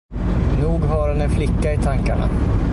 [0.61, 2.29] Nog har han en flicka i tankarna.